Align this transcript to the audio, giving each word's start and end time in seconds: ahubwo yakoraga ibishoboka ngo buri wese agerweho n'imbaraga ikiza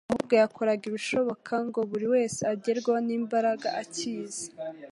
ahubwo 0.09 0.33
yakoraga 0.41 0.83
ibishoboka 0.89 1.53
ngo 1.67 1.79
buri 1.89 2.05
wese 2.13 2.39
agerweho 2.53 2.99
n'imbaraga 3.07 3.67
ikiza 3.85 4.45